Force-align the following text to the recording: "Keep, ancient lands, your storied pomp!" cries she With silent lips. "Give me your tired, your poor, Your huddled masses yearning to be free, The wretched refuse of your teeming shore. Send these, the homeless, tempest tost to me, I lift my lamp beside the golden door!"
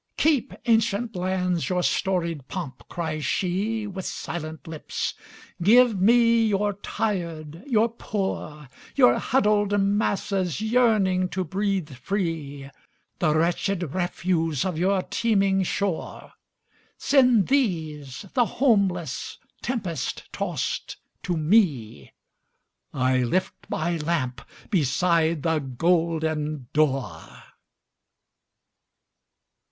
"Keep, 0.17 0.55
ancient 0.65 1.15
lands, 1.15 1.69
your 1.69 1.83
storied 1.83 2.47
pomp!" 2.47 2.81
cries 2.89 3.23
she 3.23 3.85
With 3.85 4.07
silent 4.07 4.65
lips. 4.65 5.13
"Give 5.61 6.01
me 6.01 6.43
your 6.43 6.73
tired, 6.73 7.61
your 7.67 7.87
poor, 7.87 8.67
Your 8.95 9.19
huddled 9.19 9.79
masses 9.79 10.59
yearning 10.59 11.29
to 11.29 11.43
be 11.45 11.81
free, 11.81 12.67
The 13.19 13.35
wretched 13.35 13.93
refuse 13.93 14.65
of 14.65 14.75
your 14.75 15.03
teeming 15.03 15.61
shore. 15.61 16.33
Send 16.97 17.47
these, 17.49 18.25
the 18.33 18.45
homeless, 18.57 19.37
tempest 19.61 20.23
tost 20.33 20.97
to 21.21 21.37
me, 21.37 22.11
I 22.91 23.21
lift 23.21 23.53
my 23.69 23.97
lamp 23.97 24.41
beside 24.71 25.43
the 25.43 25.59
golden 25.59 26.69
door!" 26.73 27.21